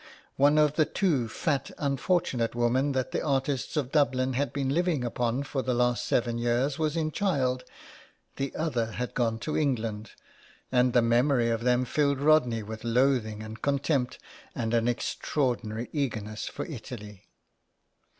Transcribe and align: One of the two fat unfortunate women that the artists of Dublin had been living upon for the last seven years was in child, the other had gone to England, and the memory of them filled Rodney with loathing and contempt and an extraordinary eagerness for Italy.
One 0.35 0.57
of 0.57 0.77
the 0.77 0.85
two 0.85 1.27
fat 1.29 1.69
unfortunate 1.77 2.55
women 2.55 2.93
that 2.93 3.11
the 3.11 3.21
artists 3.23 3.77
of 3.77 3.91
Dublin 3.91 4.33
had 4.33 4.51
been 4.51 4.69
living 4.73 5.03
upon 5.03 5.43
for 5.43 5.61
the 5.61 5.75
last 5.75 6.05
seven 6.07 6.39
years 6.39 6.79
was 6.79 6.97
in 6.97 7.11
child, 7.11 7.63
the 8.37 8.51
other 8.55 8.93
had 8.93 9.13
gone 9.13 9.37
to 9.41 9.55
England, 9.55 10.13
and 10.71 10.93
the 10.93 11.03
memory 11.03 11.51
of 11.51 11.63
them 11.63 11.85
filled 11.85 12.19
Rodney 12.19 12.63
with 12.63 12.83
loathing 12.83 13.43
and 13.43 13.61
contempt 13.61 14.17
and 14.55 14.73
an 14.73 14.87
extraordinary 14.87 15.87
eagerness 15.93 16.47
for 16.47 16.65
Italy. 16.65 17.27